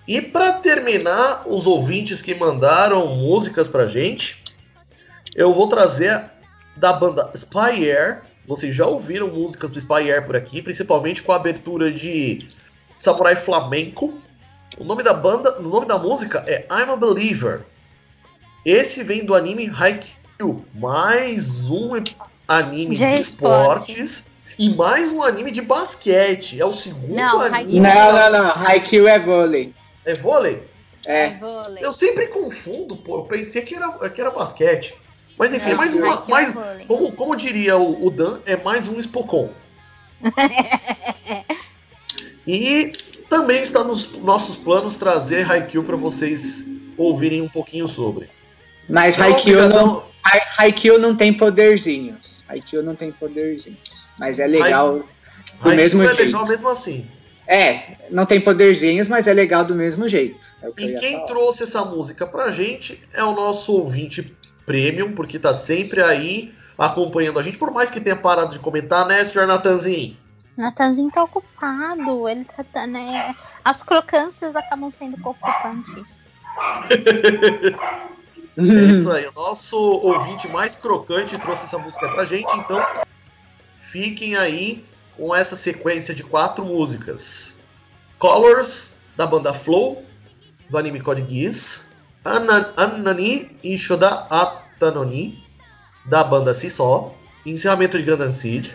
[0.08, 4.44] E para terminar, os ouvintes que mandaram músicas pra gente,
[5.34, 6.26] eu vou trazer
[6.76, 8.22] da banda Spy Air.
[8.46, 12.40] Vocês já ouviram músicas do Spy Air por aqui, principalmente com a abertura de
[12.98, 14.14] Samurai Flamenco.
[14.78, 17.62] O nome da banda, o nome da música é I'm a Believer.
[18.66, 21.92] Esse vem do anime Haikyuu, mais um
[22.48, 24.02] anime De de esporte.
[24.02, 26.60] esportes e mais um anime de basquete.
[26.60, 27.80] É o segundo Não, anime.
[27.80, 28.66] Não, não, não.
[28.66, 29.74] Haikyuu é vôlei.
[30.06, 30.64] É vôlei?
[31.06, 31.32] É.
[31.32, 31.84] vôlei.
[31.84, 33.20] Eu sempre confundo, pô.
[33.20, 34.96] Eu pensei que era, que era basquete.
[35.38, 36.08] Mas enfim, é Não, mais uma.
[36.08, 36.86] Haikyuu é Mais, vôlei.
[36.86, 39.50] como, como diria o, o Dan, é mais um Spocon.
[42.48, 42.94] e
[43.30, 46.64] também está nos nossos planos trazer Haikyuu para vocês
[46.98, 48.30] ouvirem um pouquinho sobre.
[48.88, 50.04] Mas Não, Haikyuu não,
[50.58, 52.44] Haikyuu não tem poderzinhos.
[52.48, 53.93] Haikyuu não tem poderzinhos.
[54.20, 55.06] Mas é legal do
[55.70, 56.24] Haikyuu mesmo é jeito.
[56.24, 57.08] legal mesmo assim.
[57.48, 60.40] É, não tem poderzinhos, mas é legal do mesmo jeito.
[60.62, 61.26] É que E quem falar.
[61.26, 64.36] trouxe essa música pra gente é o nosso ouvinte
[64.66, 69.06] premium, porque tá sempre aí acompanhando a gente, por mais que tenha parado de comentar,
[69.06, 69.46] né, Sr.
[69.46, 70.18] Natanzinho?
[70.58, 72.30] Natanzinho tá ocupado.
[72.30, 73.36] Ele tá, tá, né?
[73.66, 76.30] As crocâncias acabam sendo ocupantes.
[78.56, 82.80] É isso aí, o nosso ouvinte mais crocante trouxe essa música pra gente, então
[83.94, 84.84] fiquem aí
[85.16, 87.54] com essa sequência de quatro músicas.
[88.18, 90.04] Colors, da banda Flow,
[90.68, 91.82] do anime Code Geass.
[92.26, 95.44] Anani e Shoda Atanoni,
[96.06, 97.14] da banda Sisó.
[97.46, 98.72] Encerramento de Gundam Seed.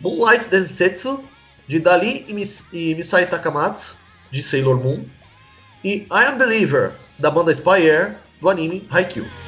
[0.00, 1.22] Moonlight Densetsu,
[1.68, 3.96] de Dali e, Mis e Misai Takamatsu,
[4.32, 5.04] de Sailor Moon.
[5.84, 9.47] E I Am Believer, da banda Spy Air, do anime Haikyuu.「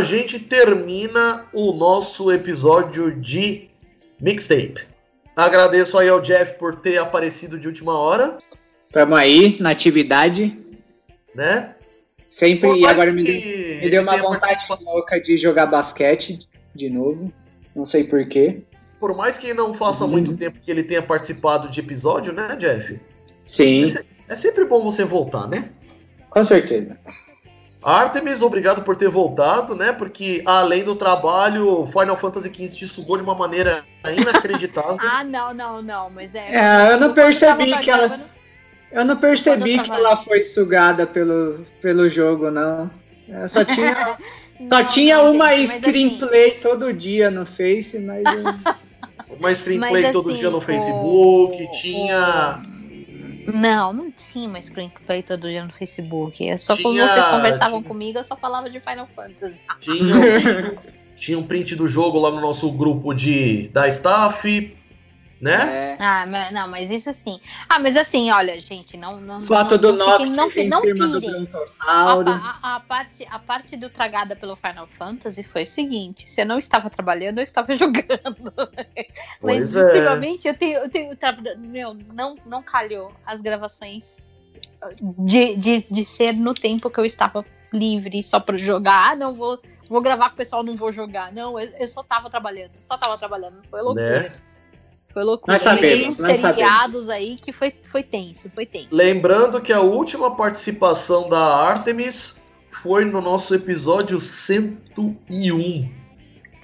[0.00, 3.68] a gente termina o nosso episódio de
[4.18, 4.80] mixtape.
[5.36, 8.38] Agradeço aí ao Jeff por ter aparecido de última hora,
[8.92, 10.54] Tamo aí, na atividade.
[11.34, 11.74] né?
[12.30, 13.34] Sempre, Por e agora me deu,
[13.80, 16.40] me deu uma vontade louca de jogar basquete
[16.74, 17.30] de novo.
[17.76, 18.62] Não sei porquê.
[18.98, 20.10] Por mais que não faça Uhum.
[20.12, 22.98] muito tempo que ele tenha participado de episódio, né, Jeff?
[23.44, 23.94] Sim,
[24.28, 25.68] É sempre bom você voltar, né?
[26.30, 26.98] com certeza.
[27.82, 29.92] Artemis, obrigado por ter voltado, né?
[29.92, 34.98] Porque além do trabalho, Final Fantasy XV te sugou de uma maneira inacreditável.
[35.00, 36.48] Ah, não, não, não, mas é.
[36.54, 38.20] É, eu não percebi que ela-
[38.92, 42.90] Eu não percebi eu que ela foi sugada pelo, pelo jogo, não.
[43.28, 43.94] É, só tinha,
[44.68, 48.74] só Não, tinha não, uma gente, mas screenplay todo dia no Face, mas eu-
[49.38, 52.60] Uma screenplay Mas, todo assim, dia no Facebook, o- tinha.
[53.46, 56.46] Não, não tinha uma screenplay todo dia no Facebook.
[56.48, 59.58] É só quando Tinha- vocês conversavam tinha- comigo, eu só falava de Final Fantasy.
[59.80, 60.78] Tinha,
[61.16, 64.76] tinha um print do jogo lá no nosso grupo de da staff,
[65.40, 65.92] né?
[65.92, 67.40] é, Ah, mas, não, mas isso assim.
[67.68, 69.20] Ah, mas assim, olha, gente, não.
[69.20, 71.36] não foto não, do não Noct não, em não cima do pirem.
[71.36, 72.30] A, brontossauro.
[72.30, 76.46] a- a parte, a parte do tragada pelo Final Fantasy foi o seguinte: se eu
[76.46, 78.52] não estava trabalhando, eu estava jogando.
[79.40, 79.84] Pois Mas é.
[79.84, 84.18] ultimamente eu tenho, eu tenho tra- meu, não, não calhou as gravações
[85.18, 89.12] de, de, de ser no tempo que eu estava livre só pra jogar.
[89.12, 91.32] Ah, não vou, vou gravar com o pessoal, não vou jogar.
[91.32, 92.72] Não, eu, eu só tava trabalhando.
[92.90, 93.62] Só tava trabalhando.
[93.70, 94.22] Foi loucura.
[94.22, 94.32] Né?
[95.12, 95.52] Foi loucura.
[95.54, 98.88] Nós sabemos, nós seriados aí que foi, foi tenso, foi tenso.
[98.92, 102.36] Lembrando que a última participação da Artemis
[102.68, 105.90] foi no nosso episódio 101.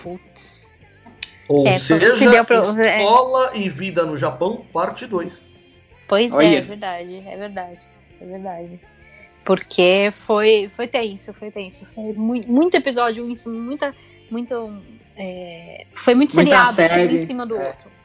[0.02, 0.70] Putz.
[1.48, 3.01] Ou É, seja, se deu pra- é.
[3.02, 5.43] Escola e Vida no Japão, parte 2.
[6.09, 6.59] Pois é, Olha.
[6.59, 7.78] é verdade, é verdade,
[8.20, 8.81] é verdade.
[9.44, 11.86] Porque foi, foi tenso, foi tenso.
[11.94, 13.94] Foi muito, muito episódio, um em cima, muita,
[14.31, 14.82] muito.
[15.16, 17.66] é, foi muito Muita seriado série, um em cima do é.
[17.68, 17.95] outro.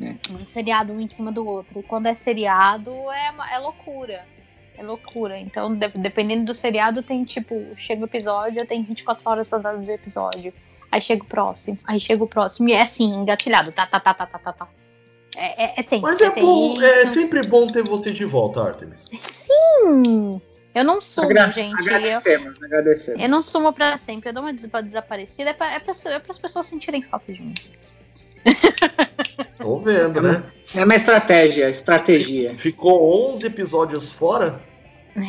[0.00, 0.14] É.
[0.32, 1.80] Muito seriado um em cima do outro.
[1.80, 4.24] E quando é seriado, é, é loucura.
[4.76, 5.38] É loucura.
[5.38, 9.76] Então, de- dependendo do seriado, tem tipo, chega o episódio, tem 24 horas pra dar
[9.76, 10.52] do episódio.
[10.90, 12.68] Aí chega o próximo, aí chega o próximo.
[12.68, 13.70] E é assim, engatilhado.
[13.72, 14.68] Tá, tá, tá, tá, tá, tá, tá.
[15.36, 16.02] É, é, é tenso.
[16.02, 16.86] Mas é bom, tenso.
[16.86, 19.08] é sempre bom ter você de volta, Artemis.
[19.20, 20.40] Sim!
[20.74, 21.72] Eu não sumo, Agra- gente.
[21.86, 23.22] Eu, Agradecemos, agradecemos.
[23.22, 24.30] eu não sumo pra sempre.
[24.30, 25.50] Eu dou uma des- desaparecida.
[25.50, 27.54] É pra, é, pra, é pras pessoas sentirem falta de mim.
[29.64, 30.44] Tô vendo, né?
[30.74, 32.54] É uma estratégia, estratégia.
[32.58, 34.60] Ficou 11 episódios fora,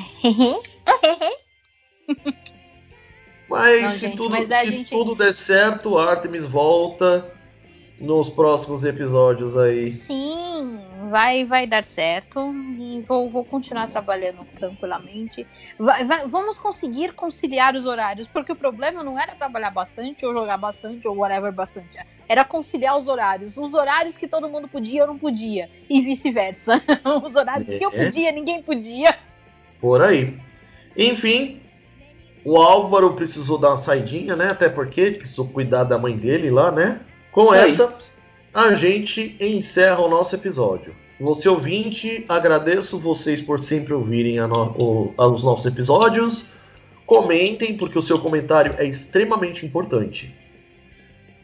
[3.47, 7.31] mas Não, se, gente, tudo, mas se gente- tudo der certo, Artemis volta
[7.99, 9.89] nos próximos episódios aí.
[9.89, 12.53] Sim, vai, vai dar certo.
[12.77, 15.47] E vou, vou continuar trabalhando tranquilamente.
[15.79, 18.27] Vai- vai- vamos conseguir conciliar os horários.
[18.27, 21.97] Porque o problema não era trabalhar bastante, ou jogar bastante, ou whatever bastante.
[22.27, 23.55] Era conciliar os horários.
[23.57, 25.69] Os horários que todo mundo podia, eu não podia.
[25.89, 26.81] E vice-versa.
[27.25, 28.05] Os horários que eu É.
[28.05, 29.17] podia, ninguém podia.
[29.79, 30.37] Por aí.
[30.97, 31.61] Enfim,
[32.43, 34.49] o Álvaro precisou dar uma saidinha, né?
[34.49, 36.99] Até porque precisou cuidar da mãe dele lá, né?
[37.35, 37.93] Com essa,
[38.53, 40.95] a gente encerra o nosso episódio.
[41.19, 46.45] Você ouvinte, agradeço vocês por sempre ouvirem no- o- os nossos episódios.
[47.05, 50.33] Comentem, porque o seu comentário é extremamente importante.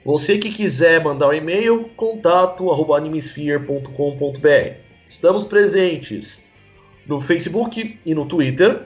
[0.03, 4.73] Você que quiser mandar um e-mail, contato arroba animesphere.com.br.
[5.07, 6.41] Estamos presentes
[7.05, 8.83] no Facebook e no Twitter.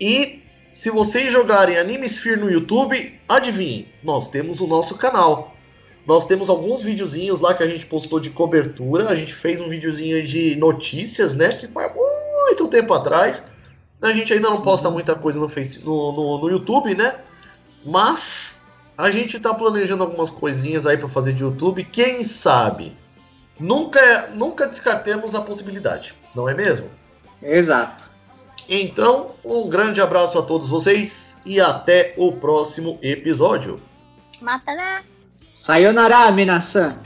[0.00, 5.54] E se vocês jogarem Animesphere no YouTube, adivinhem, nós temos o nosso canal.
[6.06, 9.08] Nós temos alguns videozinhos lá que a gente postou de cobertura.
[9.08, 11.48] A gente fez um videozinho de notícias, né?
[11.50, 13.42] Que foi há muito tempo atrás.
[14.02, 17.16] A gente ainda não posta muita coisa no, face, no, no, no YouTube, né?
[17.84, 18.60] Mas
[18.96, 21.84] a gente tá planejando algumas coisinhas aí para fazer de YouTube.
[21.84, 22.96] Quem sabe?
[23.58, 26.88] Nunca, nunca descartemos a possibilidade, não é mesmo?
[27.42, 28.08] Exato.
[28.68, 33.80] Então, um grande abraço a todos vocês e até o próximo episódio.
[34.40, 35.04] Mata, né?
[35.52, 36.96] Sayonara, Minasan!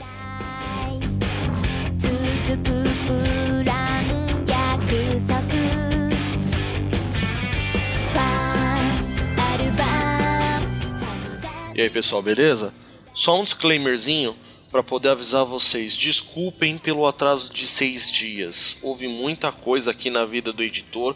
[11.73, 12.73] E aí pessoal, beleza?
[13.13, 14.33] Só um disclaimerzinho
[14.71, 18.77] para poder avisar vocês: desculpem pelo atraso de seis dias.
[18.81, 21.15] Houve muita coisa aqui na vida do editor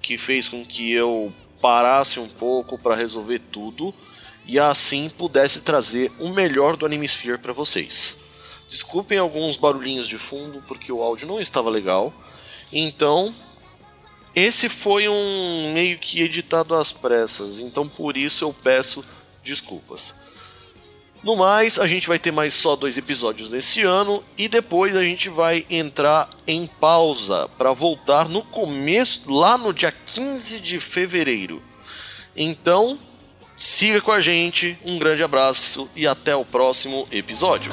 [0.00, 3.92] que fez com que eu parasse um pouco para resolver tudo
[4.46, 8.20] e assim pudesse trazer o melhor do Animesphere para vocês.
[8.68, 12.12] Desculpem alguns barulhinhos de fundo porque o áudio não estava legal.
[12.72, 13.34] Então,
[14.34, 19.04] esse foi um meio que editado às pressas, então por isso eu peço
[19.42, 20.14] desculpas.
[21.22, 25.02] No mais, a gente vai ter mais só dois episódios nesse ano e depois a
[25.02, 31.62] gente vai entrar em pausa para voltar no começo, lá no dia 15 de fevereiro.
[32.36, 32.98] Então,
[33.56, 37.72] siga com a gente, um grande abraço e até o próximo episódio.